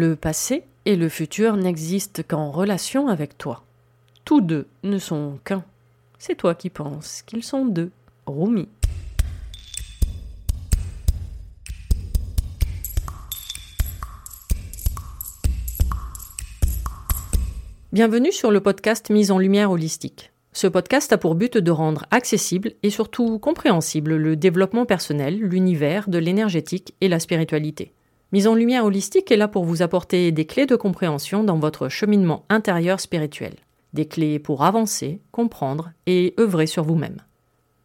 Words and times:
Le 0.00 0.14
passé 0.14 0.62
et 0.84 0.94
le 0.94 1.08
futur 1.08 1.56
n'existent 1.56 2.22
qu'en 2.22 2.52
relation 2.52 3.08
avec 3.08 3.36
toi. 3.36 3.64
Tous 4.24 4.40
deux 4.40 4.68
ne 4.84 4.96
sont 4.96 5.40
qu'un. 5.44 5.64
C'est 6.20 6.36
toi 6.36 6.54
qui 6.54 6.70
penses 6.70 7.22
qu'ils 7.22 7.42
sont 7.42 7.66
deux. 7.66 7.90
Rumi. 8.24 8.68
Bienvenue 17.92 18.30
sur 18.30 18.52
le 18.52 18.60
podcast 18.60 19.10
Mise 19.10 19.32
en 19.32 19.40
lumière 19.40 19.72
holistique. 19.72 20.30
Ce 20.52 20.68
podcast 20.68 21.12
a 21.12 21.18
pour 21.18 21.34
but 21.34 21.58
de 21.58 21.70
rendre 21.72 22.06
accessible 22.12 22.74
et 22.84 22.90
surtout 22.90 23.40
compréhensible 23.40 24.14
le 24.14 24.36
développement 24.36 24.86
personnel, 24.86 25.40
l'univers 25.40 26.08
de 26.08 26.18
l'énergétique 26.18 26.94
et 27.00 27.08
la 27.08 27.18
spiritualité. 27.18 27.94
Mise 28.30 28.46
en 28.46 28.54
lumière 28.54 28.84
holistique 28.84 29.30
est 29.30 29.38
là 29.38 29.48
pour 29.48 29.64
vous 29.64 29.80
apporter 29.80 30.32
des 30.32 30.44
clés 30.44 30.66
de 30.66 30.76
compréhension 30.76 31.44
dans 31.44 31.58
votre 31.58 31.88
cheminement 31.88 32.44
intérieur 32.50 33.00
spirituel. 33.00 33.54
Des 33.94 34.06
clés 34.06 34.38
pour 34.38 34.64
avancer, 34.64 35.22
comprendre 35.32 35.92
et 36.06 36.34
œuvrer 36.38 36.66
sur 36.66 36.84
vous-même. 36.84 37.22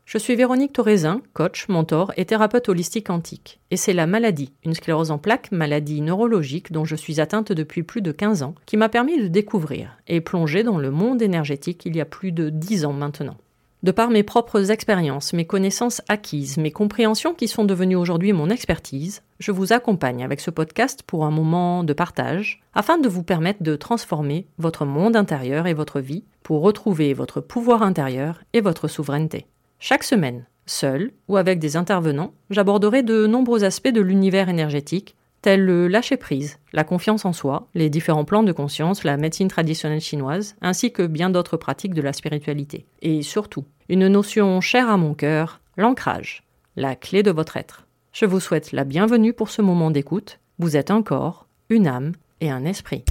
Je 0.04 0.18
suis 0.18 0.36
Véronique 0.36 0.74
Thorezin, 0.74 1.22
coach, 1.32 1.70
mentor 1.70 2.12
et 2.18 2.26
thérapeute 2.26 2.68
holistique 2.68 3.10
antique. 3.10 3.62
Et 3.72 3.78
c'est 3.78 3.94
la 3.94 4.06
maladie, 4.06 4.52
une 4.66 4.74
sclérose 4.74 5.12
en 5.12 5.18
plaques, 5.18 5.50
maladie 5.54 6.02
neurologique 6.02 6.74
dont 6.74 6.84
je 6.84 6.98
suis 6.98 7.22
atteinte 7.22 7.54
depuis 7.54 7.84
plus 7.84 8.02
de 8.02 8.12
15 8.12 8.44
ans, 8.44 8.54
qui 8.66 8.76
m'a 8.76 8.90
permis 8.90 9.18
de 9.18 9.30
découvrir 9.30 9.98
et 10.08 10.20
plonger 10.20 10.64
dans 10.64 10.78
le 10.78 10.92
monde 10.92 11.22
énergétique 11.22 11.86
il 11.86 11.96
y 11.96 12.02
a 12.02 12.06
plus 12.06 12.34
de 12.34 12.50
10 12.50 12.84
ans 12.84 12.92
maintenant. 12.92 13.38
De 13.84 13.92
par 13.92 14.10
mes 14.10 14.24
propres 14.24 14.72
expériences, 14.72 15.34
mes 15.34 15.44
connaissances 15.44 16.02
acquises, 16.08 16.58
mes 16.58 16.72
compréhensions 16.72 17.34
qui 17.34 17.50
sont 17.50 17.66
devenues 17.66 17.98
aujourd'hui 17.98 18.32
mon 18.32 18.50
expertise, 18.50 19.24
je 19.40 19.52
vous 19.52 19.74
accompagne 19.74 20.24
avec 20.24 20.40
ce 20.40 20.52
podcast 20.52 21.04
pour 21.06 21.26
un 21.26 21.32
moment 21.32 21.84
de 21.84 21.92
partage, 21.92 22.64
afin 22.74 22.98
de 22.98 23.10
vous 23.10 23.24
permettre 23.24 23.62
de 23.62 23.76
transformer 23.76 24.48
votre 24.58 24.86
monde 24.86 25.18
intérieur 25.18 25.68
et 25.68 25.74
votre 25.74 26.00
vie 26.00 26.24
pour 26.44 26.62
retrouver 26.62 27.14
votre 27.14 27.42
pouvoir 27.42 27.84
intérieur 27.84 28.42
et 28.54 28.62
votre 28.62 28.88
souveraineté. 28.88 29.48
Chaque 29.80 30.06
semaine, 30.06 30.46
seul 30.66 31.12
ou 31.28 31.36
avec 31.36 31.60
des 31.60 31.76
intervenants, 31.76 32.32
j'aborderai 32.52 33.04
de 33.04 33.28
nombreux 33.28 33.66
aspects 33.66 33.92
de 33.92 34.00
l'univers 34.00 34.48
énergétique 34.48 35.18
tels 35.44 35.64
le 35.64 35.90
lâcher-prise, 35.90 36.58
la 36.72 36.86
confiance 36.86 37.26
en 37.26 37.34
soi, 37.34 37.68
les 37.76 37.90
différents 37.90 38.24
plans 38.24 38.44
de 38.44 38.54
conscience, 38.54 39.04
la 39.04 39.18
médecine 39.18 39.50
traditionnelle 39.50 40.00
chinoise, 40.00 40.56
ainsi 40.62 40.94
que 40.94 41.06
bien 41.06 41.30
d'autres 41.30 41.58
pratiques 41.58 41.94
de 41.94 42.02
la 42.02 42.14
spiritualité. 42.14 42.88
Et 43.02 43.22
surtout, 43.22 43.66
une 43.90 44.08
notion 44.08 44.62
chère 44.62 44.90
à 44.90 44.96
mon 44.96 45.14
cœur, 45.14 45.60
l'ancrage, 45.76 46.44
la 46.78 46.96
clé 46.96 47.24
de 47.24 47.32
votre 47.32 47.58
être. 47.58 47.86
Je 48.14 48.26
vous 48.26 48.40
souhaite 48.40 48.72
la 48.72 48.86
bienvenue 48.86 49.34
pour 49.34 49.50
ce 49.50 49.62
moment 49.62 49.92
d'écoute. 49.92 50.40
Vous 50.60 50.78
êtes 50.78 50.92
un 50.92 51.04
corps, 51.04 51.48
une 51.70 51.88
âme 51.88 52.14
et 52.40 52.50
un 52.50 52.64
esprit. 52.64 53.04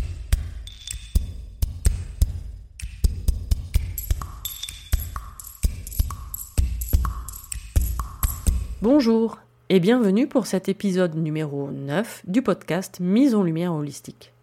Bonjour 8.81 9.39
et 9.75 9.81
bienvenue 9.81 10.27
pour 10.27 10.45
cet 10.47 10.69
épisode 10.69 11.15
numéro 11.15 11.71
9 11.71 12.25
du 12.27 12.43
podcast 12.43 13.01
Mise 13.01 13.35
en 13.35 13.43
lumière 13.43 13.73
holistique. 13.73 14.35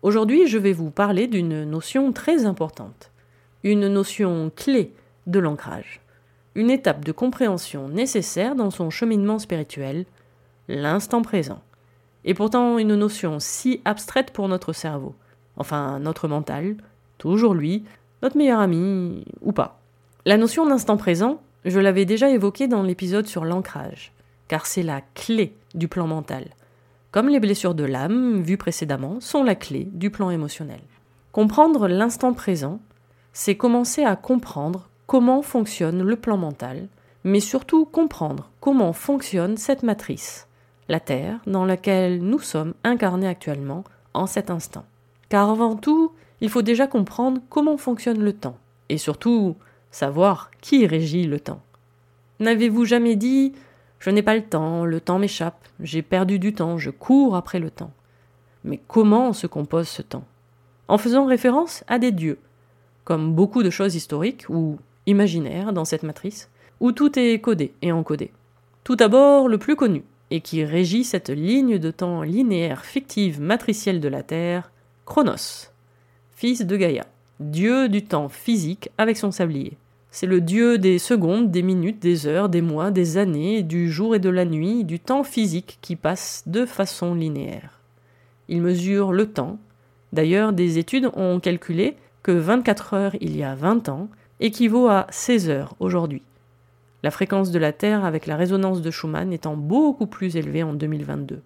Aujourd'hui, 0.00 0.46
je 0.46 0.56
vais 0.56 0.72
vous 0.72 0.88
parler 0.90 1.26
d'une 1.26 1.64
notion 1.64 2.12
très 2.14 2.46
importante, 2.46 3.10
une 3.62 3.88
notion 3.88 4.50
clé 4.56 4.94
de 5.26 5.38
l'ancrage, 5.38 6.00
une 6.54 6.70
étape 6.70 7.04
de 7.04 7.12
compréhension 7.12 7.90
nécessaire 7.90 8.54
dans 8.54 8.70
son 8.70 8.88
cheminement 8.88 9.38
spirituel, 9.38 10.06
l'instant 10.66 11.20
présent. 11.20 11.60
Et 12.24 12.32
pourtant 12.32 12.78
une 12.78 12.94
notion 12.94 13.40
si 13.40 13.82
abstraite 13.84 14.30
pour 14.30 14.48
notre 14.48 14.72
cerveau, 14.72 15.14
enfin 15.58 15.98
notre 15.98 16.26
mental, 16.26 16.76
toujours 17.18 17.52
lui, 17.52 17.84
notre 18.22 18.38
meilleur 18.38 18.60
ami 18.60 19.26
ou 19.42 19.52
pas. 19.52 19.78
La 20.24 20.38
notion 20.38 20.66
d'instant 20.66 20.96
présent, 20.96 21.38
je 21.66 21.80
l'avais 21.80 22.06
déjà 22.06 22.30
évoquée 22.30 22.66
dans 22.66 22.82
l'épisode 22.82 23.26
sur 23.26 23.44
l'ancrage 23.44 24.14
car 24.48 24.66
c'est 24.66 24.82
la 24.82 25.02
clé 25.14 25.54
du 25.74 25.88
plan 25.88 26.06
mental. 26.06 26.46
Comme 27.10 27.28
les 27.28 27.40
blessures 27.40 27.74
de 27.74 27.84
l'âme, 27.84 28.42
vues 28.42 28.56
précédemment, 28.56 29.20
sont 29.20 29.42
la 29.42 29.54
clé 29.54 29.88
du 29.92 30.10
plan 30.10 30.30
émotionnel. 30.30 30.80
Comprendre 31.32 31.88
l'instant 31.88 32.32
présent, 32.32 32.80
c'est 33.32 33.56
commencer 33.56 34.02
à 34.02 34.16
comprendre 34.16 34.88
comment 35.06 35.42
fonctionne 35.42 36.02
le 36.02 36.16
plan 36.16 36.36
mental, 36.36 36.88
mais 37.24 37.40
surtout 37.40 37.84
comprendre 37.84 38.50
comment 38.60 38.92
fonctionne 38.92 39.56
cette 39.56 39.82
matrice, 39.82 40.48
la 40.88 41.00
Terre 41.00 41.38
dans 41.46 41.64
laquelle 41.64 42.22
nous 42.22 42.40
sommes 42.40 42.74
incarnés 42.84 43.28
actuellement 43.28 43.84
en 44.14 44.26
cet 44.26 44.50
instant. 44.50 44.84
Car 45.28 45.50
avant 45.50 45.76
tout, 45.76 46.12
il 46.40 46.50
faut 46.50 46.62
déjà 46.62 46.86
comprendre 46.86 47.40
comment 47.48 47.76
fonctionne 47.76 48.22
le 48.22 48.32
temps, 48.32 48.58
et 48.88 48.98
surtout 48.98 49.56
savoir 49.90 50.50
qui 50.60 50.86
régit 50.86 51.24
le 51.24 51.40
temps. 51.40 51.62
N'avez-vous 52.40 52.84
jamais 52.84 53.16
dit 53.16 53.52
je 53.98 54.10
n'ai 54.10 54.22
pas 54.22 54.36
le 54.36 54.44
temps, 54.44 54.84
le 54.84 55.00
temps 55.00 55.18
m'échappe, 55.18 55.68
j'ai 55.80 56.02
perdu 56.02 56.38
du 56.38 56.54
temps, 56.54 56.78
je 56.78 56.90
cours 56.90 57.36
après 57.36 57.58
le 57.58 57.70
temps. 57.70 57.92
Mais 58.64 58.80
comment 58.86 59.32
se 59.32 59.46
compose 59.46 59.88
ce 59.88 60.02
temps? 60.02 60.24
En 60.88 60.98
faisant 60.98 61.26
référence 61.26 61.84
à 61.88 61.98
des 61.98 62.12
dieux, 62.12 62.38
comme 63.04 63.34
beaucoup 63.34 63.62
de 63.62 63.70
choses 63.70 63.94
historiques 63.94 64.46
ou 64.48 64.78
imaginaires 65.06 65.72
dans 65.72 65.84
cette 65.84 66.02
matrice, 66.02 66.50
où 66.80 66.92
tout 66.92 67.18
est 67.18 67.40
codé 67.40 67.72
et 67.82 67.92
encodé. 67.92 68.30
Tout 68.84 68.96
d'abord, 68.96 69.48
le 69.48 69.58
plus 69.58 69.76
connu, 69.76 70.04
et 70.30 70.40
qui 70.40 70.64
régit 70.64 71.04
cette 71.04 71.30
ligne 71.30 71.78
de 71.78 71.90
temps 71.90 72.22
linéaire 72.22 72.84
fictive 72.84 73.40
matricielle 73.40 74.00
de 74.00 74.08
la 74.08 74.22
Terre, 74.22 74.70
Chronos, 75.06 75.70
fils 76.36 76.64
de 76.66 76.76
Gaïa, 76.76 77.06
dieu 77.40 77.88
du 77.88 78.04
temps 78.04 78.28
physique 78.28 78.90
avec 78.98 79.16
son 79.16 79.30
sablier. 79.30 79.76
C'est 80.10 80.26
le 80.26 80.40
dieu 80.40 80.78
des 80.78 80.98
secondes, 80.98 81.50
des 81.50 81.62
minutes, 81.62 82.00
des 82.00 82.26
heures, 82.26 82.48
des 82.48 82.62
mois, 82.62 82.90
des 82.90 83.18
années, 83.18 83.62
du 83.62 83.90
jour 83.90 84.14
et 84.14 84.18
de 84.18 84.30
la 84.30 84.44
nuit, 84.44 84.84
du 84.84 84.98
temps 85.00 85.22
physique 85.22 85.78
qui 85.82 85.96
passe 85.96 86.42
de 86.46 86.64
façon 86.64 87.14
linéaire. 87.14 87.80
Il 88.48 88.62
mesure 88.62 89.12
le 89.12 89.26
temps. 89.26 89.58
D'ailleurs, 90.12 90.52
des 90.52 90.78
études 90.78 91.10
ont 91.14 91.38
calculé 91.40 91.96
que 92.22 92.32
24 92.32 92.94
heures 92.94 93.16
il 93.20 93.36
y 93.36 93.42
a 93.42 93.54
20 93.54 93.88
ans 93.90 94.08
équivaut 94.40 94.88
à 94.88 95.06
16 95.10 95.50
heures 95.50 95.74
aujourd'hui. 95.80 96.22
La 97.02 97.10
fréquence 97.10 97.50
de 97.50 97.58
la 97.58 97.72
Terre 97.72 98.04
avec 98.04 98.26
la 98.26 98.36
résonance 98.36 98.82
de 98.82 98.90
Schumann 98.90 99.32
étant 99.32 99.56
beaucoup 99.56 100.06
plus 100.06 100.36
élevée 100.36 100.62
en 100.62 100.72
2022. 100.72 101.42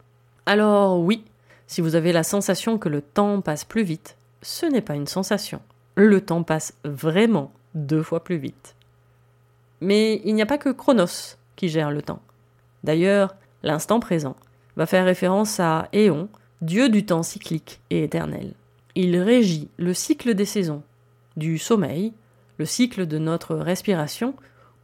Alors 0.46 1.00
oui, 1.00 1.24
si 1.66 1.80
vous 1.80 1.94
avez 1.94 2.12
la 2.12 2.22
sensation 2.22 2.78
que 2.78 2.88
le 2.88 3.02
temps 3.02 3.40
passe 3.40 3.64
plus 3.64 3.82
vite, 3.82 4.16
ce 4.40 4.66
n'est 4.66 4.80
pas 4.80 4.94
une 4.94 5.06
sensation. 5.06 5.60
Le 5.94 6.20
temps 6.20 6.42
passe 6.42 6.74
vraiment 6.84 7.52
deux 7.74 8.02
fois 8.02 8.24
plus 8.24 8.36
vite. 8.36 8.74
Mais 9.80 10.20
il 10.24 10.34
n'y 10.34 10.42
a 10.42 10.46
pas 10.46 10.58
que 10.58 10.70
Chronos 10.70 11.36
qui 11.56 11.68
gère 11.68 11.90
le 11.90 12.02
temps. 12.02 12.22
D'ailleurs, 12.84 13.34
l'instant 13.62 14.00
présent 14.00 14.36
va 14.76 14.86
faire 14.86 15.04
référence 15.04 15.60
à 15.60 15.88
Éon, 15.92 16.28
dieu 16.60 16.88
du 16.88 17.04
temps 17.04 17.22
cyclique 17.22 17.80
et 17.90 18.04
éternel. 18.04 18.54
Il 18.94 19.16
régit 19.16 19.68
le 19.78 19.94
cycle 19.94 20.34
des 20.34 20.44
saisons, 20.44 20.82
du 21.36 21.58
sommeil, 21.58 22.12
le 22.58 22.64
cycle 22.64 23.06
de 23.06 23.18
notre 23.18 23.56
respiration 23.56 24.34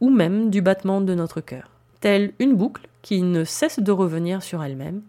ou 0.01 0.09
même 0.09 0.49
du 0.49 0.61
battement 0.61 1.01
de 1.01 1.13
notre 1.13 1.41
cœur. 1.41 1.69
Telle 2.01 2.33
une 2.39 2.55
boucle 2.55 2.87
qui 3.01 3.21
ne 3.21 3.43
cesse 3.43 3.79
de 3.79 3.91
revenir 3.91 4.43
sur 4.43 4.63
elle-même, 4.63 5.01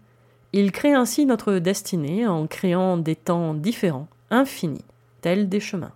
il 0.52 0.72
crée 0.72 0.92
ainsi 0.92 1.26
notre 1.26 1.54
destinée 1.54 2.26
en 2.26 2.46
créant 2.46 2.96
des 2.96 3.16
temps 3.16 3.54
différents, 3.54 4.08
infinis, 4.30 4.84
tels 5.20 5.48
des 5.48 5.60
chemins. 5.60 5.92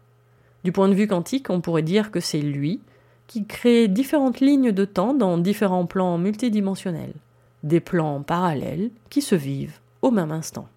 Du 0.64 0.72
point 0.72 0.88
de 0.88 0.94
vue 0.94 1.06
quantique, 1.06 1.50
on 1.50 1.60
pourrait 1.60 1.82
dire 1.82 2.10
que 2.10 2.20
c'est 2.20 2.40
lui 2.40 2.80
qui 3.26 3.44
crée 3.44 3.86
différentes 3.86 4.40
lignes 4.40 4.72
de 4.72 4.84
temps 4.84 5.14
dans 5.14 5.38
différents 5.38 5.86
plans 5.86 6.18
multidimensionnels, 6.18 7.14
des 7.62 7.80
plans 7.80 8.22
parallèles 8.22 8.90
qui 9.10 9.22
se 9.22 9.34
vivent 9.34 9.78
au 10.02 10.10
même 10.10 10.32
instant. 10.32 10.68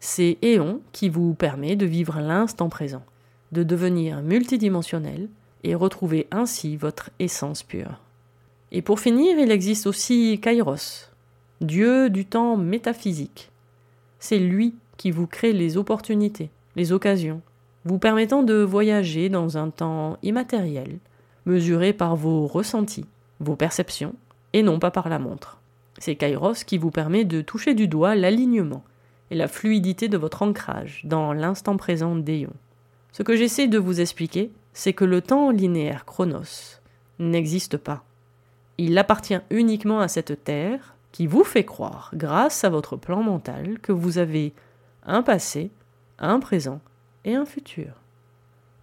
C'est 0.00 0.38
Éon 0.42 0.80
qui 0.92 1.08
vous 1.08 1.34
permet 1.34 1.76
de 1.76 1.86
vivre 1.86 2.20
l'instant 2.20 2.68
présent, 2.68 3.02
de 3.52 3.62
devenir 3.62 4.20
multidimensionnel 4.22 5.28
et 5.64 5.74
retrouver 5.74 6.26
ainsi 6.30 6.76
votre 6.76 7.10
essence 7.18 7.62
pure. 7.62 8.00
Et 8.70 8.82
pour 8.82 9.00
finir, 9.00 9.38
il 9.38 9.50
existe 9.50 9.86
aussi 9.86 10.40
Kairos, 10.42 11.10
dieu 11.60 12.10
du 12.10 12.24
temps 12.24 12.56
métaphysique. 12.56 13.50
C'est 14.18 14.38
lui 14.38 14.74
qui 14.96 15.10
vous 15.10 15.26
crée 15.26 15.52
les 15.52 15.76
opportunités, 15.76 16.50
les 16.74 16.92
occasions, 16.92 17.42
vous 17.84 17.98
permettant 17.98 18.42
de 18.42 18.54
voyager 18.54 19.28
dans 19.28 19.58
un 19.58 19.70
temps 19.70 20.18
immatériel, 20.22 20.98
mesuré 21.46 21.92
par 21.92 22.16
vos 22.16 22.46
ressentis, 22.46 23.06
vos 23.40 23.56
perceptions, 23.56 24.14
et 24.52 24.62
non 24.62 24.78
pas 24.78 24.90
par 24.90 25.08
la 25.08 25.18
montre. 25.18 25.60
C'est 25.98 26.16
Kairos 26.16 26.64
qui 26.64 26.78
vous 26.78 26.90
permet 26.90 27.24
de 27.24 27.40
toucher 27.40 27.74
du 27.74 27.88
doigt 27.88 28.14
l'alignement 28.14 28.84
et 29.30 29.34
la 29.34 29.48
fluidité 29.48 30.08
de 30.08 30.18
votre 30.18 30.42
ancrage 30.42 31.02
dans 31.04 31.32
l'instant 31.32 31.76
présent 31.76 32.16
d'Eon. 32.16 32.52
Ce 33.12 33.22
que 33.22 33.36
j'essaie 33.36 33.68
de 33.68 33.78
vous 33.78 34.00
expliquer, 34.00 34.50
c'est 34.72 34.92
que 34.92 35.04
le 35.04 35.20
temps 35.20 35.50
linéaire 35.50 36.04
chronos 36.04 36.80
n'existe 37.18 37.76
pas. 37.76 38.04
Il 38.78 38.96
appartient 38.98 39.38
uniquement 39.50 40.00
à 40.00 40.08
cette 40.08 40.44
Terre 40.44 40.94
qui 41.12 41.26
vous 41.26 41.44
fait 41.44 41.64
croire, 41.64 42.10
grâce 42.14 42.64
à 42.64 42.70
votre 42.70 42.96
plan 42.96 43.22
mental, 43.22 43.78
que 43.80 43.92
vous 43.92 44.16
avez 44.16 44.54
un 45.04 45.22
passé, 45.22 45.70
un 46.18 46.40
présent 46.40 46.80
et 47.24 47.34
un 47.34 47.44
futur. 47.44 47.92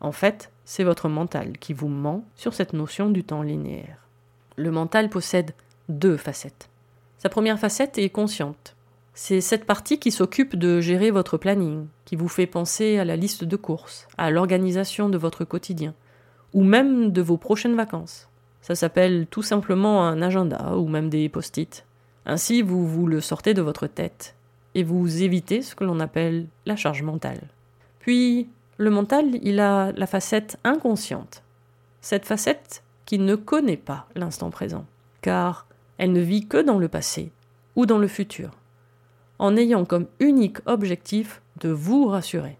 En 0.01 0.12
fait, 0.12 0.51
c'est 0.65 0.83
votre 0.83 1.09
mental 1.09 1.57
qui 1.57 1.74
vous 1.74 1.88
ment 1.88 2.24
sur 2.36 2.53
cette 2.53 2.74
notion 2.74 3.09
du 3.09 3.24
temps 3.24 3.41
linéaire. 3.41 3.97
Le 4.56 4.71
mental 4.71 5.09
possède 5.09 5.53
deux 5.89 6.18
facettes. 6.18 6.69
Sa 7.18 7.30
première 7.30 7.59
facette 7.59 7.97
est 7.97 8.09
consciente. 8.09 8.75
C'est 9.13 9.41
cette 9.41 9.65
partie 9.65 10.00
qui 10.00 10.12
s'occupe 10.12 10.56
de 10.56 10.80
gérer 10.80 11.12
votre 11.12 11.38
planning, 11.38 11.88
qui 12.06 12.15
vous 12.15 12.30
fait 12.30 12.45
penser 12.45 12.97
à 12.97 13.06
la 13.06 13.18
liste 13.18 13.44
de 13.44 13.56
courses, 13.57 14.07
à 14.18 14.31
l'organisation 14.31 15.09
de 15.09 15.18
votre 15.18 15.44
quotidien, 15.44 15.94
ou 16.53 16.63
même 16.63 17.12
de 17.12 17.21
vos 17.21 17.35
prochaines 17.38 17.75
vacances. 17.75 18.30
Ça 18.62 18.75
s'appelle 18.75 19.27
tout 19.27 19.42
simplement 19.42 20.06
un 20.06 20.21
agenda 20.21 20.77
ou 20.77 20.88
même 20.88 21.09
des 21.09 21.27
post-it. 21.27 21.85
Ainsi, 22.25 22.62
vous 22.62 22.88
vous 22.88 23.07
le 23.07 23.19
sortez 23.19 23.53
de 23.53 23.62
votre 23.62 23.88
tête 23.88 24.35
et 24.75 24.83
vous 24.83 25.24
évitez 25.24 25.62
ce 25.62 25.75
que 25.75 25.83
l'on 25.83 26.00
appelle 26.00 26.47
la 26.65 26.75
charge 26.75 27.01
mentale. 27.01 27.42
Puis, 28.00 28.50
le 28.78 28.90
mental, 28.90 29.38
il 29.42 29.60
a 29.60 29.92
la 29.92 30.07
facette 30.07 30.57
inconsciente. 30.63 31.44
Cette 32.01 32.25
facette 32.25 32.84
qui 33.06 33.19
ne 33.19 33.36
connaît 33.36 33.78
pas 33.78 34.07
l'instant 34.16 34.50
présent, 34.50 34.86
car 35.22 35.68
elle 35.98 36.13
ne 36.13 36.22
vit 36.22 36.48
que 36.48 36.62
dans 36.62 36.80
le 36.80 36.88
passé 36.88 37.31
ou 37.75 37.86
dans 37.86 37.98
le 37.98 38.07
futur, 38.07 38.51
en 39.38 39.57
ayant 39.57 39.84
comme 39.84 40.07
unique 40.19 40.60
objectif 40.66 41.42
de 41.60 41.69
vous 41.69 42.07
rassurer. 42.07 42.57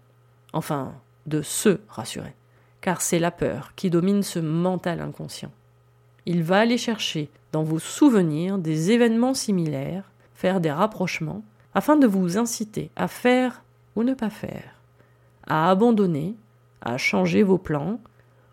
Enfin, 0.52 0.92
de 1.26 1.42
se 1.42 1.78
rassurer, 1.88 2.34
car 2.80 3.00
c'est 3.00 3.18
la 3.18 3.30
peur 3.30 3.72
qui 3.76 3.90
domine 3.90 4.22
ce 4.22 4.38
mental 4.38 5.00
inconscient. 5.00 5.52
Il 6.26 6.42
va 6.42 6.58
aller 6.58 6.78
chercher 6.78 7.30
dans 7.52 7.62
vos 7.62 7.78
souvenirs 7.78 8.58
des 8.58 8.90
événements 8.90 9.34
similaires, 9.34 10.10
faire 10.34 10.60
des 10.60 10.72
rapprochements, 10.72 11.42
afin 11.74 11.96
de 11.96 12.06
vous 12.06 12.36
inciter 12.36 12.90
à 12.96 13.08
faire 13.08 13.62
ou 13.96 14.02
ne 14.02 14.14
pas 14.14 14.30
faire 14.30 14.79
à 15.50 15.68
abandonner, 15.68 16.36
à 16.80 16.96
changer 16.96 17.42
vos 17.42 17.58
plans, 17.58 18.00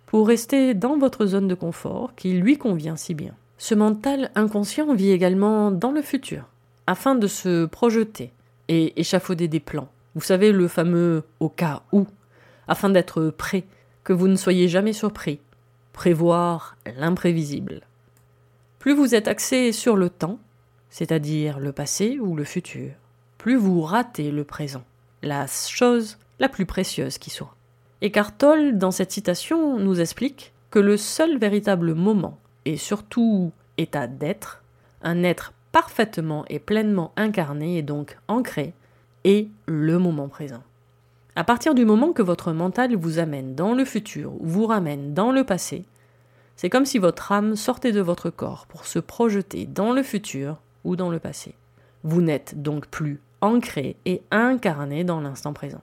pour 0.07 0.27
rester 0.27 0.73
dans 0.73 0.97
votre 0.97 1.25
zone 1.27 1.47
de 1.47 1.53
confort 1.53 2.13
qui 2.15 2.33
lui 2.33 2.57
convient 2.57 2.95
si 2.97 3.13
bien. 3.13 3.33
Ce 3.57 3.75
mental 3.75 4.31
inconscient 4.35 4.93
vit 4.93 5.11
également 5.11 5.71
dans 5.71 5.91
le 5.91 6.01
futur, 6.01 6.49
afin 6.87 7.15
de 7.15 7.27
se 7.27 7.65
projeter 7.65 8.33
et 8.67 8.99
échafauder 8.99 9.47
des 9.47 9.59
plans. 9.59 9.89
Vous 10.15 10.21
savez, 10.21 10.51
le 10.51 10.67
fameux 10.67 11.23
au 11.39 11.49
cas 11.49 11.83
où, 11.91 12.07
afin 12.67 12.89
d'être 12.89 13.29
prêt, 13.29 13.63
que 14.03 14.13
vous 14.13 14.27
ne 14.27 14.35
soyez 14.35 14.67
jamais 14.67 14.93
surpris, 14.93 15.39
prévoir 15.93 16.77
l'imprévisible. 16.97 17.81
Plus 18.79 18.95
vous 18.95 19.13
êtes 19.13 19.27
axé 19.27 19.71
sur 19.71 19.95
le 19.95 20.09
temps, 20.09 20.39
c'est-à-dire 20.89 21.59
le 21.59 21.73
passé 21.73 22.17
ou 22.19 22.35
le 22.35 22.43
futur, 22.43 22.91
plus 23.37 23.55
vous 23.55 23.81
ratez 23.81 24.31
le 24.31 24.43
présent, 24.43 24.83
la 25.21 25.45
chose 25.47 26.17
la 26.39 26.49
plus 26.49 26.65
précieuse 26.65 27.17
qui 27.17 27.29
soit. 27.29 27.55
Et 28.01 28.11
Tolle, 28.37 28.77
dans 28.77 28.91
cette 28.91 29.11
citation, 29.11 29.79
nous 29.79 29.99
explique 29.99 30.53
que 30.69 30.79
le 30.79 30.97
seul 30.97 31.37
véritable 31.37 31.93
moment, 31.93 32.37
et 32.65 32.77
surtout 32.77 33.51
état 33.77 34.07
d'être, 34.07 34.63
un 35.01 35.23
être 35.23 35.53
parfaitement 35.71 36.45
et 36.49 36.59
pleinement 36.59 37.11
incarné 37.15 37.77
et 37.77 37.81
donc 37.81 38.17
ancré, 38.27 38.73
est 39.23 39.47
le 39.65 39.97
moment 39.99 40.27
présent. 40.27 40.63
À 41.35 41.43
partir 41.43 41.75
du 41.75 41.85
moment 41.85 42.13
que 42.13 42.21
votre 42.21 42.51
mental 42.51 42.95
vous 42.95 43.19
amène 43.19 43.55
dans 43.55 43.73
le 43.73 43.85
futur 43.85 44.33
ou 44.41 44.45
vous 44.45 44.65
ramène 44.65 45.13
dans 45.13 45.31
le 45.31 45.43
passé, 45.43 45.85
c'est 46.55 46.69
comme 46.69 46.85
si 46.85 46.97
votre 46.97 47.31
âme 47.31 47.55
sortait 47.55 47.91
de 47.91 48.01
votre 48.01 48.31
corps 48.31 48.65
pour 48.67 48.85
se 48.85 48.97
projeter 48.97 49.65
dans 49.65 49.91
le 49.91 50.01
futur 50.01 50.57
ou 50.83 50.95
dans 50.95 51.11
le 51.11 51.19
passé. 51.19 51.53
Vous 52.03 52.21
n'êtes 52.21 52.61
donc 52.61 52.87
plus 52.87 53.21
ancré 53.41 53.97
et 54.05 54.23
incarné 54.31 55.03
dans 55.03 55.21
l'instant 55.21 55.53
présent 55.53 55.81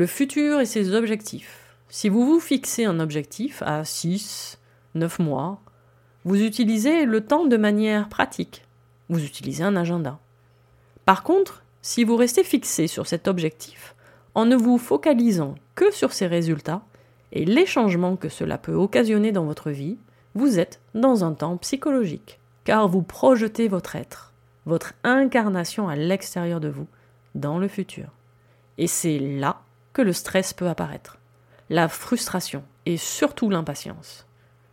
le 0.00 0.06
futur 0.06 0.60
et 0.60 0.64
ses 0.64 0.94
objectifs. 0.94 1.76
Si 1.90 2.08
vous 2.08 2.24
vous 2.24 2.40
fixez 2.40 2.86
un 2.86 3.00
objectif 3.00 3.62
à 3.66 3.84
6, 3.84 4.58
9 4.94 5.18
mois, 5.18 5.60
vous 6.24 6.40
utilisez 6.40 7.04
le 7.04 7.20
temps 7.20 7.44
de 7.44 7.58
manière 7.58 8.08
pratique. 8.08 8.64
Vous 9.10 9.22
utilisez 9.22 9.62
un 9.62 9.76
agenda. 9.76 10.18
Par 11.04 11.22
contre, 11.22 11.64
si 11.82 12.02
vous 12.02 12.16
restez 12.16 12.44
fixé 12.44 12.86
sur 12.86 13.06
cet 13.06 13.28
objectif, 13.28 13.94
en 14.34 14.46
ne 14.46 14.56
vous 14.56 14.78
focalisant 14.78 15.54
que 15.74 15.90
sur 15.90 16.14
ses 16.14 16.26
résultats 16.26 16.80
et 17.32 17.44
les 17.44 17.66
changements 17.66 18.16
que 18.16 18.30
cela 18.30 18.56
peut 18.56 18.72
occasionner 18.72 19.32
dans 19.32 19.44
votre 19.44 19.68
vie, 19.68 19.98
vous 20.34 20.58
êtes 20.58 20.80
dans 20.94 21.24
un 21.24 21.34
temps 21.34 21.58
psychologique, 21.58 22.40
car 22.64 22.88
vous 22.88 23.02
projetez 23.02 23.68
votre 23.68 23.96
être, 23.96 24.32
votre 24.64 24.94
incarnation 25.04 25.90
à 25.90 25.96
l'extérieur 25.96 26.58
de 26.58 26.68
vous, 26.68 26.86
dans 27.34 27.58
le 27.58 27.68
futur. 27.68 28.06
Et 28.78 28.86
c'est 28.86 29.18
là 29.18 29.60
que 29.92 30.02
le 30.02 30.12
stress 30.12 30.52
peut 30.52 30.68
apparaître, 30.68 31.18
la 31.68 31.88
frustration 31.88 32.62
et 32.86 32.96
surtout 32.96 33.50
l'impatience. 33.50 34.26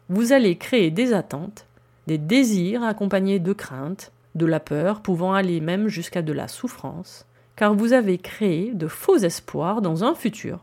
Vous 0.09 0.31
allez 0.31 0.57
créer 0.57 0.91
des 0.91 1.13
attentes, 1.13 1.65
des 2.07 2.17
désirs 2.17 2.83
accompagnés 2.83 3.39
de 3.39 3.53
craintes, 3.53 4.11
de 4.35 4.45
la 4.45 4.59
peur 4.59 5.01
pouvant 5.01 5.33
aller 5.33 5.59
même 5.59 5.87
jusqu'à 5.87 6.21
de 6.21 6.31
la 6.31 6.47
souffrance, 6.47 7.25
car 7.55 7.73
vous 7.73 7.93
avez 7.93 8.17
créé 8.17 8.73
de 8.73 8.87
faux 8.87 9.17
espoirs 9.17 9.81
dans 9.81 10.03
un 10.03 10.15
futur 10.15 10.59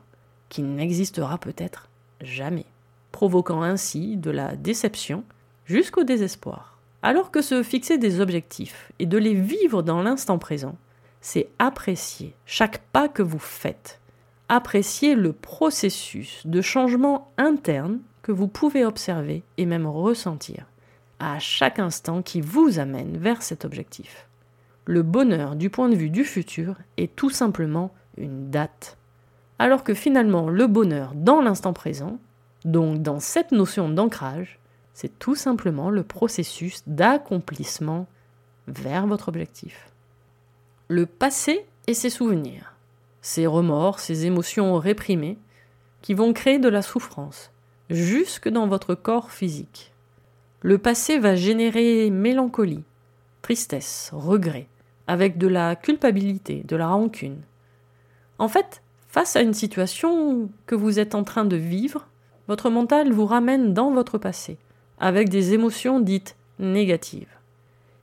qui 0.48 0.62
n'existera 0.62 1.38
peut-être 1.38 1.88
jamais, 2.20 2.66
provoquant 3.12 3.62
ainsi 3.62 4.16
de 4.16 4.30
la 4.30 4.56
déception 4.56 5.24
jusqu'au 5.66 6.04
désespoir. 6.04 6.78
Alors 7.02 7.30
que 7.30 7.42
se 7.42 7.62
fixer 7.62 7.98
des 7.98 8.20
objectifs 8.20 8.92
et 8.98 9.06
de 9.06 9.18
les 9.18 9.34
vivre 9.34 9.82
dans 9.82 10.02
l'instant 10.02 10.38
présent, 10.38 10.76
c'est 11.20 11.48
apprécier 11.58 12.34
chaque 12.46 12.78
pas 12.92 13.08
que 13.08 13.22
vous 13.22 13.38
faites, 13.38 13.98
apprécier 14.48 15.14
le 15.14 15.32
processus 15.32 16.46
de 16.46 16.60
changement 16.60 17.32
interne 17.38 18.00
que 18.22 18.32
vous 18.32 18.48
pouvez 18.48 18.84
observer 18.84 19.42
et 19.56 19.66
même 19.66 19.86
ressentir 19.86 20.66
à 21.18 21.38
chaque 21.38 21.78
instant 21.78 22.22
qui 22.22 22.40
vous 22.40 22.78
amène 22.78 23.16
vers 23.16 23.42
cet 23.42 23.64
objectif. 23.64 24.28
Le 24.84 25.02
bonheur 25.02 25.56
du 25.56 25.70
point 25.70 25.88
de 25.88 25.96
vue 25.96 26.10
du 26.10 26.24
futur 26.24 26.76
est 26.96 27.14
tout 27.14 27.30
simplement 27.30 27.92
une 28.16 28.50
date. 28.50 28.98
Alors 29.58 29.84
que 29.84 29.94
finalement 29.94 30.50
le 30.50 30.66
bonheur 30.66 31.12
dans 31.14 31.40
l'instant 31.40 31.72
présent, 31.72 32.18
donc 32.64 33.02
dans 33.02 33.20
cette 33.20 33.52
notion 33.52 33.88
d'ancrage, 33.88 34.58
c'est 34.92 35.18
tout 35.18 35.34
simplement 35.34 35.90
le 35.90 36.02
processus 36.02 36.82
d'accomplissement 36.86 38.06
vers 38.68 39.06
votre 39.06 39.28
objectif. 39.28 39.90
Le 40.88 41.06
passé 41.06 41.66
et 41.86 41.94
ses 41.94 42.10
souvenirs 42.10 42.73
ces 43.24 43.46
remords, 43.46 44.00
ces 44.00 44.26
émotions 44.26 44.78
réprimées, 44.78 45.38
qui 46.02 46.12
vont 46.12 46.34
créer 46.34 46.58
de 46.58 46.68
la 46.68 46.82
souffrance, 46.82 47.50
jusque 47.88 48.50
dans 48.50 48.66
votre 48.66 48.94
corps 48.94 49.30
physique. 49.30 49.92
Le 50.60 50.76
passé 50.76 51.18
va 51.18 51.34
générer 51.34 52.10
mélancolie, 52.10 52.84
tristesse, 53.40 54.10
regret, 54.12 54.66
avec 55.06 55.38
de 55.38 55.48
la 55.48 55.74
culpabilité, 55.74 56.64
de 56.68 56.76
la 56.76 56.88
rancune. 56.88 57.40
En 58.38 58.48
fait, 58.48 58.82
face 59.08 59.36
à 59.36 59.40
une 59.40 59.54
situation 59.54 60.50
que 60.66 60.74
vous 60.74 60.98
êtes 60.98 61.14
en 61.14 61.24
train 61.24 61.46
de 61.46 61.56
vivre, 61.56 62.06
votre 62.46 62.68
mental 62.68 63.10
vous 63.10 63.24
ramène 63.24 63.72
dans 63.72 63.90
votre 63.90 64.18
passé, 64.18 64.58
avec 65.00 65.30
des 65.30 65.54
émotions 65.54 65.98
dites 65.98 66.36
négatives. 66.58 67.38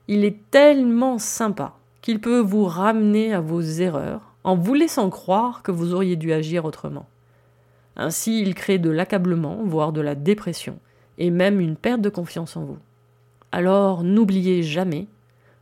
Il 0.08 0.24
est 0.24 0.50
tellement 0.50 1.20
sympa 1.20 1.74
qu'il 2.00 2.20
peut 2.20 2.40
vous 2.40 2.64
ramener 2.64 3.32
à 3.32 3.40
vos 3.40 3.60
erreurs, 3.60 4.31
en 4.44 4.56
vous 4.56 4.74
laissant 4.74 5.10
croire 5.10 5.62
que 5.62 5.70
vous 5.70 5.94
auriez 5.94 6.16
dû 6.16 6.32
agir 6.32 6.64
autrement. 6.64 7.06
Ainsi, 7.96 8.40
il 8.40 8.54
crée 8.54 8.78
de 8.78 8.90
l'accablement, 8.90 9.62
voire 9.64 9.92
de 9.92 10.00
la 10.00 10.14
dépression, 10.14 10.78
et 11.18 11.30
même 11.30 11.60
une 11.60 11.76
perte 11.76 12.00
de 12.00 12.08
confiance 12.08 12.56
en 12.56 12.64
vous. 12.64 12.78
Alors 13.52 14.02
n'oubliez 14.02 14.62
jamais, 14.62 15.06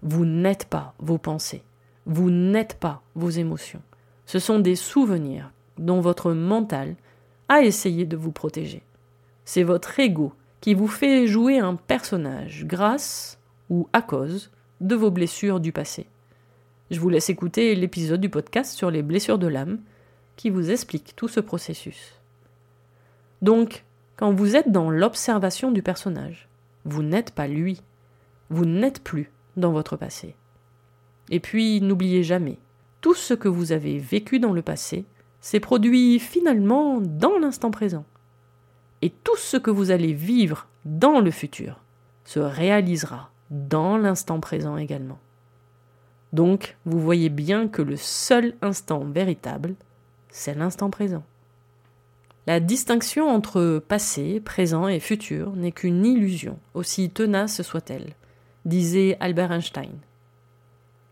vous 0.03 0.25
n'êtes 0.25 0.65
pas 0.65 0.95
vos 1.01 1.19
pensées, 1.19 1.63
vous 2.07 2.31
n'êtes 2.31 2.75
pas 2.75 3.03
vos 3.15 3.31
émotions. 3.31 3.83
Ce 4.27 4.39
sont 4.39 4.61
des 4.61 4.77
souvenirs 4.77 5.51
dont 5.77 6.01
votre 6.01 6.33
mental 6.33 6.95
a 7.49 7.63
essayé 7.63 8.07
de 8.07 8.17
vous 8.17 8.31
protéger. 8.31 8.83
C'est 9.45 9.65
votre 9.65 9.99
ego 9.99 10.33
qui 10.61 10.75
vous 10.75 10.87
fait 10.87 11.27
jouer 11.27 11.59
un 11.59 11.75
personnage 11.75 12.65
grâce 12.65 13.39
ou 13.71 13.89
à 13.93 14.03
cause 14.03 14.51
de 14.81 14.95
vos 14.95 15.11
blessures 15.11 15.59
du 15.59 15.73
passé. 15.73 16.07
Je 16.91 16.99
vous 16.99 17.09
laisse 17.09 17.31
écouter 17.31 17.77
l'épisode 17.77 18.21
du 18.21 18.29
podcast 18.29 18.73
sur 18.73 18.91
les 18.91 19.03
blessures 19.03 19.39
de 19.39 19.47
l'âme 19.47 19.79
qui 20.35 20.51
vous 20.51 20.73
explique 20.73 21.15
tout 21.15 21.29
ce 21.29 21.39
processus. 21.39 22.21
Donc, 23.43 23.85
quand 24.17 24.33
vous 24.33 24.57
êtes 24.57 24.73
dans 24.73 24.91
l'observation 24.91 25.71
du 25.71 25.83
personnage, 25.83 26.49
vous 26.85 27.05
n'êtes 27.05 27.31
pas 27.31 27.47
lui, 27.47 27.81
vous 28.49 28.65
n'êtes 28.65 29.05
plus 29.05 29.31
dans 29.57 29.71
votre 29.71 29.97
passé. 29.97 30.35
Et 31.31 31.39
puis, 31.39 31.81
n'oubliez 31.81 32.25
jamais, 32.25 32.59
tout 33.01 33.15
ce 33.15 33.35
que 33.35 33.49
vous 33.49 33.71
avez 33.71 33.99
vécu 33.99 34.41
dans 34.41 34.53
le 34.53 34.63
passé 34.63 35.05
s'est 35.41 35.61
produit 35.61 36.19
finalement 36.19 37.01
dans 37.01 37.39
l'instant 37.39 37.71
présent. 37.71 38.05
Et 39.01 39.11
tout 39.11 39.37
ce 39.37 39.57
que 39.57 39.71
vous 39.71 39.93
allez 39.93 40.13
vivre 40.13 40.67
dans 40.85 41.21
le 41.21 41.31
futur 41.31 41.79
se 42.25 42.41
réalisera 42.41 43.31
dans 43.51 43.97
l'instant 43.97 44.41
présent 44.41 44.77
également. 44.77 45.21
Donc, 46.33 46.77
vous 46.85 47.01
voyez 47.01 47.29
bien 47.29 47.69
que 47.69 47.83
le 47.83 47.97
seul 47.97 48.55
instant 48.63 49.01
véritable, 49.01 49.75
c'est 50.29 50.55
l'instant 50.55 50.91
présent. 50.91 51.25
La 52.47 52.61
distinction 52.61 53.29
entre 53.29 53.83
passé, 53.87 54.41
présent 54.41 54.89
et 54.89 55.01
futur 55.01 55.53
n'est 55.53 55.73
qu'une 55.73 56.07
illusion, 56.07 56.59
aussi 56.75 57.11
tenace 57.11 57.63
soit-elle, 57.63 58.15
disait 58.65 59.17
Albert 59.21 59.53
Einstein. 59.53 59.93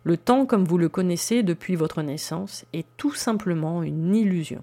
Le 0.04 0.16
temps 0.16 0.46
comme 0.46 0.64
vous 0.64 0.78
le 0.78 0.88
connaissez 0.88 1.42
depuis 1.42 1.76
votre 1.76 2.02
naissance 2.02 2.64
est 2.72 2.86
tout 2.96 3.12
simplement 3.12 3.82
une 3.82 4.14
illusion. 4.14 4.62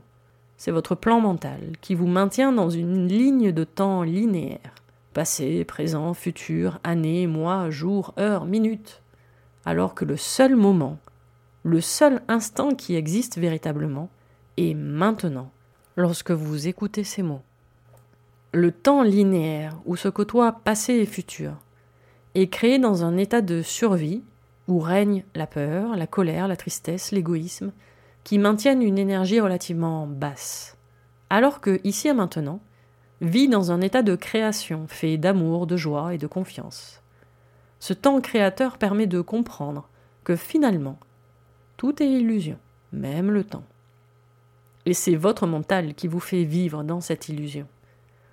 C'est 0.58 0.72
votre 0.72 0.96
plan 0.96 1.20
mental 1.20 1.60
qui 1.82 1.94
vous 1.96 2.08
maintient 2.08 2.52
dans 2.52 2.70
une 2.70 3.08
ligne 3.08 3.52
de 3.52 3.64
temps 3.64 4.04
linéaire. 4.04 4.74
Passé, 5.14 5.64
présent, 5.64 6.14
futur, 6.14 6.80
année, 6.84 7.28
mois, 7.28 7.70
jour, 7.70 8.14
heure, 8.18 8.46
minute 8.46 9.02
alors 9.66 9.96
que 9.96 10.06
le 10.06 10.18
seul 10.18 10.56
moment, 10.56 11.00
le 11.64 11.82
seul 11.82 12.22
instant 12.28 12.76
qui 12.76 12.96
existe 12.96 13.38
véritablement, 13.38 14.10
est 14.58 14.74
maintenant, 14.74 15.52
lorsque 15.98 16.32
vous 16.32 16.68
écoutez 16.68 17.04
ces 17.04 17.24
mots. 17.24 17.42
Le 18.54 18.72
temps 18.72 19.04
linéaire 19.04 19.76
où 19.86 19.96
se 19.96 20.08
côtoient 20.08 20.62
passé 20.64 20.94
et 20.94 21.06
futur 21.06 21.54
est 22.36 22.48
créé 22.48 22.80
dans 22.80 23.04
un 23.04 23.18
état 23.18 23.42
de 23.42 23.62
survie 23.62 24.24
où 24.68 24.80
règne 24.80 25.24
la 25.36 25.48
peur, 25.48 25.96
la 25.96 26.08
colère, 26.08 26.48
la 26.48 26.56
tristesse, 26.56 27.12
l'égoïsme, 27.12 27.72
qui 28.24 28.38
maintiennent 28.40 28.82
une 28.82 28.98
énergie 28.98 29.40
relativement 29.40 30.08
basse. 30.08 30.78
Alors 31.30 31.62
que, 31.62 31.80
ici 31.84 32.08
et 32.08 32.14
maintenant, 32.14 32.60
vit 33.22 33.48
dans 33.48 33.72
un 33.72 33.82
état 33.82 34.02
de 34.02 34.16
création 34.16 34.86
fait 34.88 35.18
d'amour, 35.18 35.68
de 35.68 35.78
joie 35.78 36.14
et 36.14 36.18
de 36.18 36.28
confiance. 36.28 37.02
Ce 37.86 37.94
temps 37.94 38.20
créateur 38.20 38.80
permet 38.80 39.06
de 39.06 39.22
comprendre 39.22 39.88
que 40.24 40.36
finalement, 40.36 40.98
tout 41.78 42.02
est 42.02 42.10
illusion, 42.10 42.58
même 42.92 43.30
le 43.30 43.44
temps. 43.44 43.64
Et 44.88 44.96
c'est 44.96 45.16
votre 45.16 45.46
mental 45.46 45.94
qui 45.94 46.08
vous 46.08 46.20
fait 46.20 46.46
vivre 46.46 46.84
dans 46.84 47.00
cette 47.00 47.30
illusion. 47.30 47.68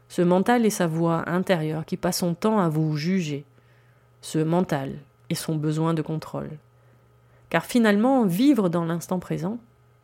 Ce 0.09 0.23
mental 0.23 0.65
est 0.65 0.71
sa 0.71 0.87
voix 0.87 1.29
intérieure 1.29 1.85
qui 1.85 1.99
passe 1.99 2.21
son 2.21 2.33
temps 2.33 2.61
à 2.61 2.71
vous 2.71 2.97
juger. 2.97 3.45
Ce 4.23 4.39
mental 4.39 4.95
est 5.29 5.35
son 5.35 5.55
besoin 5.55 5.93
de 5.93 6.01
contrôle. 6.01 6.53
Car 7.51 7.67
finalement, 7.67 8.25
vivre 8.25 8.71
dans 8.71 8.87
l'instant 8.87 9.19
présent, 9.19 9.59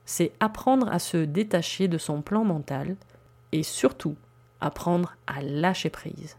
c'est 0.05 0.33
apprendre 0.41 0.91
à 0.91 0.99
se 0.99 1.17
détacher 1.17 1.89
de 1.89 1.97
son 1.97 2.21
plan 2.21 2.45
mental 2.45 2.97
et 3.53 3.63
surtout 3.63 4.17
apprendre 4.61 5.17
à 5.27 5.41
lâcher 5.41 5.89
prise. 5.89 6.37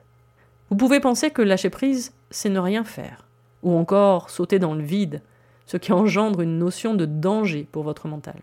Vous 0.70 0.78
pouvez 0.78 1.00
penser 1.00 1.32
que 1.32 1.42
lâcher 1.42 1.72
prise, 1.72 2.14
c'est 2.32 2.50
ne 2.50 2.60
rien 2.60 2.84
faire, 2.84 3.26
ou 3.64 3.76
encore 3.76 4.30
sauter 4.30 4.60
dans 4.60 4.74
le 4.74 4.84
vide, 4.84 5.22
ce 5.66 5.78
qui 5.78 5.92
engendre 5.92 6.42
une 6.42 6.58
notion 6.58 6.94
de 6.94 7.06
danger 7.06 7.68
pour 7.72 7.84
votre 7.84 8.08
mental. 8.08 8.42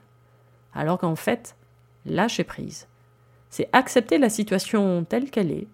Alors 0.75 0.99
qu'en 0.99 1.17
fait, 1.17 1.57
lâcher 2.05 2.45
prise, 2.45 2.87
c'est 3.51 3.69
accepter 3.73 4.19
la 4.19 4.29
situation 4.29 5.05
telle 5.09 5.31
qu'elle 5.31 5.51
est, 5.51 5.67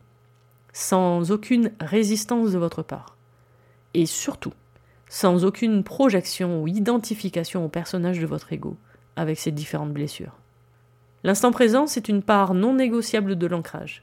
sans 0.73 1.31
aucune 1.31 1.73
résistance 1.81 2.53
de 2.53 2.59
votre 2.59 2.83
part, 2.83 3.17
et 3.95 4.07
surtout, 4.07 4.55
sans 5.09 5.45
aucune 5.45 5.85
projection 5.85 6.63
ou 6.63 6.69
identification 6.69 7.65
au 7.65 7.69
personnage 7.69 8.19
de 8.19 8.27
votre 8.27 8.53
ego, 8.53 8.77
avec 9.17 9.39
ses 9.39 9.51
différentes 9.51 9.93
blessures. 9.93 10.39
L'instant 11.25 11.51
présent, 11.51 11.87
c'est 11.87 12.09
une 12.09 12.23
part 12.23 12.55
non 12.55 12.75
négociable 12.75 13.37
de 13.37 13.47
l'ancrage, 13.47 14.03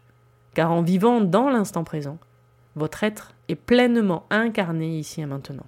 car 0.53 0.71
en 0.71 0.81
vivant 0.81 1.21
dans 1.21 1.49
l'instant 1.49 1.83
présent, 1.83 2.19
votre 2.75 3.03
être 3.03 3.33
est 3.49 3.55
pleinement 3.55 4.25
incarné 4.29 4.99
ici 4.99 5.21
et 5.21 5.25
maintenant. 5.25 5.65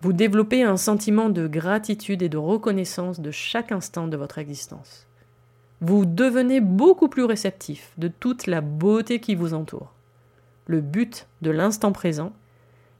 Vous 0.00 0.12
développez 0.12 0.62
un 0.62 0.76
sentiment 0.76 1.28
de 1.28 1.46
gratitude 1.46 2.22
et 2.22 2.28
de 2.28 2.36
reconnaissance 2.36 3.20
de 3.20 3.30
chaque 3.30 3.70
instant 3.70 4.08
de 4.08 4.16
votre 4.16 4.38
existence. 4.38 5.06
Vous 5.80 6.06
devenez 6.06 6.60
beaucoup 6.60 7.08
plus 7.08 7.24
réceptif 7.24 7.92
de 7.98 8.08
toute 8.08 8.46
la 8.46 8.62
beauté 8.62 9.20
qui 9.20 9.34
vous 9.34 9.52
entoure. 9.52 9.92
Le 10.66 10.80
but 10.80 11.26
de 11.42 11.50
l'instant 11.50 11.92
présent 11.92 12.32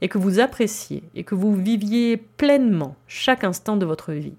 est 0.01 0.09
que 0.09 0.19
vous 0.19 0.39
appréciez 0.39 1.03
et 1.15 1.23
que 1.23 1.35
vous 1.35 1.55
viviez 1.55 2.17
pleinement 2.17 2.95
chaque 3.07 3.43
instant 3.43 3.77
de 3.77 3.85
votre 3.85 4.13
vie. 4.13 4.37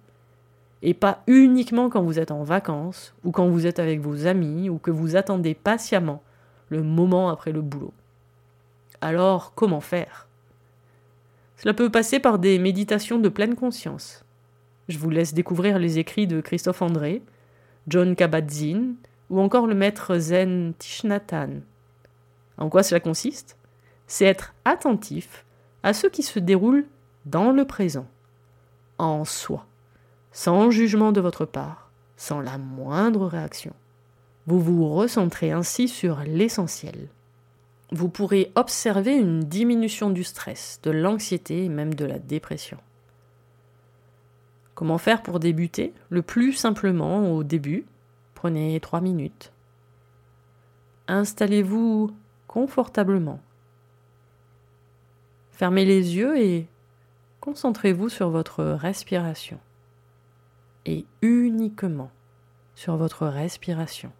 Et 0.83 0.95
pas 0.95 1.23
uniquement 1.27 1.91
quand 1.91 2.03
vous 2.03 2.21
êtes 2.21 2.31
en 2.31 2.45
vacances 2.45 3.12
ou 3.25 3.33
quand 3.33 3.49
vous 3.49 3.67
êtes 3.67 3.81
avec 3.81 4.00
vos 4.00 4.27
amis 4.27 4.71
ou 4.71 4.79
que 4.79 4.93
vous 4.93 5.17
attendez 5.17 5.55
patiemment 5.55 6.23
le 6.69 6.85
moment 6.85 7.29
après 7.29 7.50
le 7.50 7.61
boulot. 7.61 7.93
Alors, 9.00 9.55
comment 9.55 9.81
faire? 9.81 10.26
Cela 11.57 11.75
peut 11.75 11.90
passer 11.90 12.21
par 12.21 12.38
des 12.38 12.59
méditations 12.59 13.19
de 13.19 13.28
pleine 13.28 13.55
conscience. 13.55 14.25
Je 14.88 14.99
vous 14.99 15.11
laisse 15.11 15.35
découvrir 15.35 15.78
les 15.78 15.99
écrits 15.99 16.26
de 16.26 16.40
Christophe 16.40 16.83
André, 16.83 17.23
John 17.88 18.14
Kabat-Zinn 18.17 18.95
ou 19.31 19.40
encore 19.40 19.67
le 19.67 19.75
maître 19.75 20.19
zen 20.19 20.73
Tishnatan. 20.78 21.61
En 22.57 22.69
quoi 22.69 22.83
cela 22.83 23.00
consiste? 23.00 23.57
C'est 24.07 24.25
être 24.25 24.55
attentif 24.64 25.45
à 25.83 25.93
ce 25.93 26.07
qui 26.07 26.23
se 26.23 26.38
déroule 26.38 26.87
dans 27.26 27.52
le 27.52 27.64
présent, 27.64 28.07
en 28.97 29.25
soi, 29.25 29.67
sans 30.33 30.71
jugement 30.71 31.12
de 31.12 31.21
votre 31.21 31.45
part, 31.45 31.90
sans 32.17 32.40
la 32.40 32.57
moindre 32.57 33.26
réaction. 33.26 33.75
Vous 34.47 34.61
vous 34.61 34.88
recentrez 34.88 35.52
ainsi 35.52 35.88
sur 35.88 36.21
l'essentiel 36.21 37.09
vous 37.90 38.09
pourrez 38.09 38.52
observer 38.54 39.16
une 39.16 39.40
diminution 39.40 40.11
du 40.11 40.25
stress, 40.25 40.80
de 40.83 40.90
l'anxiété 40.90 41.64
et 41.64 41.68
même 41.68 41.95
de 41.95 42.04
la 42.04 42.18
dépression. 42.18 42.78
Comment 44.75 44.99
faire 44.99 45.23
pour 45.23 45.40
débuter? 45.40 45.92
Le 46.11 46.23
plus 46.23 46.52
simplement 46.52 47.33
au 47.33 47.42
début, 47.42 47.87
prenez 48.35 48.78
trois 48.80 49.00
minutes. 49.00 49.52
Installez-vous 51.09 52.14
confortablement. 52.47 53.40
Fermez 55.50 55.85
les 55.85 56.16
yeux 56.16 56.38
et 56.38 56.68
concentrez-vous 57.40 58.09
sur 58.09 58.30
votre 58.30 58.62
respiration. 58.62 59.59
Et 60.87 61.07
uniquement 61.23 62.11
sur 62.75 62.97
votre 62.97 63.26
respiration. 63.26 64.12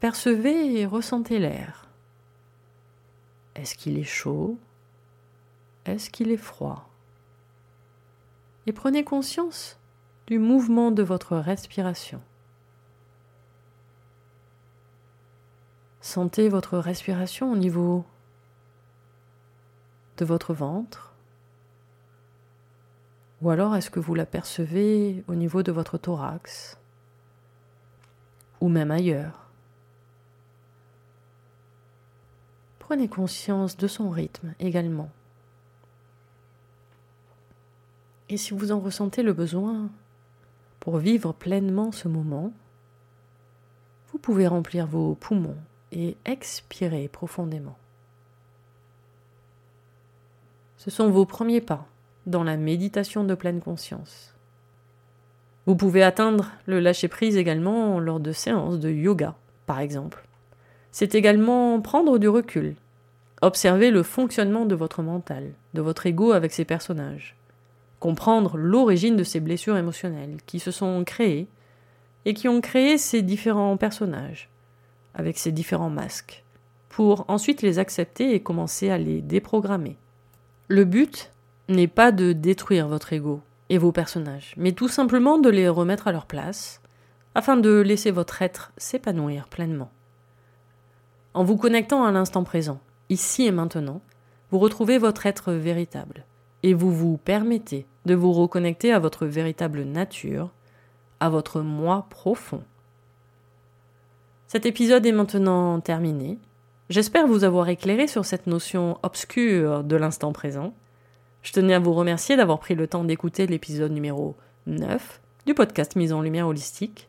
Percevez 0.00 0.80
et 0.80 0.86
ressentez 0.86 1.38
l'air. 1.38 1.86
Est-ce 3.54 3.74
qu'il 3.74 3.98
est 3.98 4.04
chaud? 4.04 4.58
Est-ce 5.84 6.08
qu'il 6.08 6.30
est 6.30 6.38
froid? 6.38 6.88
Et 8.66 8.72
prenez 8.72 9.04
conscience 9.04 9.78
du 10.26 10.38
mouvement 10.38 10.90
de 10.90 11.02
votre 11.02 11.36
respiration. 11.36 12.22
Sentez 16.00 16.48
votre 16.48 16.78
respiration 16.78 17.52
au 17.52 17.56
niveau 17.56 18.06
de 20.16 20.24
votre 20.24 20.54
ventre. 20.54 21.12
Ou 23.42 23.50
alors 23.50 23.76
est-ce 23.76 23.90
que 23.90 24.00
vous 24.00 24.14
la 24.14 24.26
percevez 24.26 25.24
au 25.28 25.34
niveau 25.34 25.62
de 25.62 25.72
votre 25.72 25.98
thorax? 25.98 26.78
Ou 28.62 28.68
même 28.68 28.90
ailleurs? 28.90 29.49
Prenez 32.80 33.06
conscience 33.06 33.76
de 33.76 33.86
son 33.86 34.10
rythme 34.10 34.54
également. 34.58 35.10
Et 38.28 38.36
si 38.36 38.52
vous 38.52 38.72
en 38.72 38.80
ressentez 38.80 39.22
le 39.22 39.32
besoin 39.32 39.88
pour 40.80 40.98
vivre 40.98 41.32
pleinement 41.32 41.92
ce 41.92 42.08
moment, 42.08 42.52
vous 44.10 44.18
pouvez 44.18 44.48
remplir 44.48 44.88
vos 44.88 45.14
poumons 45.14 45.56
et 45.92 46.16
expirer 46.24 47.06
profondément. 47.06 47.76
Ce 50.76 50.90
sont 50.90 51.10
vos 51.10 51.26
premiers 51.26 51.60
pas 51.60 51.86
dans 52.26 52.42
la 52.42 52.56
méditation 52.56 53.22
de 53.22 53.34
pleine 53.34 53.60
conscience. 53.60 54.34
Vous 55.66 55.76
pouvez 55.76 56.02
atteindre 56.02 56.50
le 56.66 56.80
lâcher-prise 56.80 57.36
également 57.36 58.00
lors 58.00 58.18
de 58.18 58.32
séances 58.32 58.80
de 58.80 58.90
yoga, 58.90 59.36
par 59.66 59.78
exemple 59.78 60.24
c'est 60.92 61.14
également 61.14 61.80
prendre 61.80 62.18
du 62.18 62.28
recul, 62.28 62.74
observer 63.42 63.90
le 63.90 64.02
fonctionnement 64.02 64.66
de 64.66 64.74
votre 64.74 65.02
mental, 65.02 65.52
de 65.74 65.80
votre 65.80 66.06
ego 66.06 66.32
avec 66.32 66.52
ses 66.52 66.64
personnages, 66.64 67.36
comprendre 67.98 68.56
l'origine 68.56 69.16
de 69.16 69.24
ces 69.24 69.40
blessures 69.40 69.76
émotionnelles 69.76 70.38
qui 70.46 70.58
se 70.58 70.70
sont 70.70 71.04
créées 71.04 71.46
et 72.24 72.34
qui 72.34 72.48
ont 72.48 72.60
créé 72.60 72.98
ces 72.98 73.22
différents 73.22 73.76
personnages, 73.76 74.48
avec 75.14 75.38
ces 75.38 75.52
différents 75.52 75.90
masques, 75.90 76.44
pour 76.88 77.24
ensuite 77.28 77.62
les 77.62 77.78
accepter 77.78 78.34
et 78.34 78.40
commencer 78.40 78.90
à 78.90 78.98
les 78.98 79.22
déprogrammer. 79.22 79.96
Le 80.68 80.84
but 80.84 81.30
n'est 81.68 81.88
pas 81.88 82.12
de 82.12 82.32
détruire 82.32 82.88
votre 82.88 83.12
ego 83.12 83.40
et 83.68 83.78
vos 83.78 83.92
personnages, 83.92 84.54
mais 84.56 84.72
tout 84.72 84.88
simplement 84.88 85.38
de 85.38 85.48
les 85.48 85.68
remettre 85.68 86.08
à 86.08 86.12
leur 86.12 86.26
place, 86.26 86.80
afin 87.34 87.56
de 87.56 87.80
laisser 87.80 88.10
votre 88.10 88.42
être 88.42 88.72
s'épanouir 88.76 89.46
pleinement. 89.48 89.90
En 91.32 91.44
vous 91.44 91.56
connectant 91.56 92.04
à 92.04 92.10
l'instant 92.10 92.42
présent, 92.42 92.80
ici 93.08 93.46
et 93.46 93.52
maintenant, 93.52 94.00
vous 94.50 94.58
retrouvez 94.58 94.98
votre 94.98 95.26
être 95.26 95.52
véritable, 95.52 96.24
et 96.62 96.74
vous 96.74 96.92
vous 96.92 97.18
permettez 97.18 97.86
de 98.06 98.14
vous 98.14 98.32
reconnecter 98.32 98.92
à 98.92 98.98
votre 98.98 99.26
véritable 99.26 99.84
nature, 99.84 100.50
à 101.20 101.28
votre 101.28 101.60
moi 101.60 102.06
profond. 102.10 102.62
Cet 104.48 104.66
épisode 104.66 105.06
est 105.06 105.12
maintenant 105.12 105.78
terminé. 105.80 106.38
J'espère 106.88 107.28
vous 107.28 107.44
avoir 107.44 107.68
éclairé 107.68 108.08
sur 108.08 108.24
cette 108.24 108.48
notion 108.48 108.98
obscure 109.04 109.84
de 109.84 109.94
l'instant 109.94 110.32
présent. 110.32 110.74
Je 111.42 111.52
tenais 111.52 111.74
à 111.74 111.78
vous 111.78 111.94
remercier 111.94 112.36
d'avoir 112.36 112.58
pris 112.58 112.74
le 112.74 112.88
temps 112.88 113.04
d'écouter 113.04 113.46
l'épisode 113.46 113.92
numéro 113.92 114.34
9 114.66 115.20
du 115.46 115.54
podcast 115.54 115.94
Mise 115.94 116.12
en 116.12 116.22
Lumière 116.22 116.48
Holistique. 116.48 117.08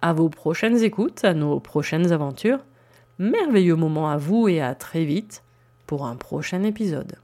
À 0.00 0.14
vos 0.14 0.30
prochaines 0.30 0.82
écoutes, 0.82 1.24
à 1.24 1.34
nos 1.34 1.60
prochaines 1.60 2.10
aventures. 2.10 2.60
Merveilleux 3.18 3.76
moment 3.76 4.10
à 4.10 4.16
vous 4.16 4.48
et 4.48 4.60
à 4.60 4.74
très 4.74 5.04
vite 5.04 5.42
pour 5.86 6.06
un 6.06 6.16
prochain 6.16 6.62
épisode. 6.62 7.16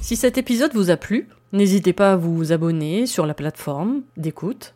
Si 0.00 0.16
cet 0.16 0.38
épisode 0.38 0.72
vous 0.72 0.88
a 0.88 0.96
plu, 0.96 1.28
n'hésitez 1.52 1.92
pas 1.92 2.12
à 2.12 2.16
vous 2.16 2.50
abonner 2.52 3.04
sur 3.06 3.26
la 3.26 3.34
plateforme 3.34 4.00
d'écoute, 4.16 4.74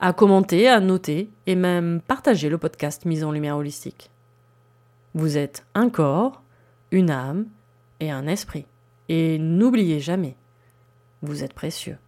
à 0.00 0.14
commenter, 0.14 0.66
à 0.66 0.80
noter 0.80 1.28
et 1.46 1.54
même 1.54 2.00
partager 2.00 2.48
le 2.48 2.56
podcast 2.56 3.04
Mise 3.04 3.22
en 3.22 3.32
Lumière 3.32 3.58
Holistique. 3.58 4.10
Vous 5.12 5.36
êtes 5.36 5.66
un 5.74 5.90
corps, 5.90 6.40
une 6.90 7.10
âme 7.10 7.48
et 8.02 8.10
un 8.10 8.26
esprit. 8.26 8.66
Et 9.08 9.38
n'oubliez 9.38 10.00
jamais, 10.00 10.36
vous 11.22 11.44
êtes 11.44 11.54
précieux. 11.54 11.98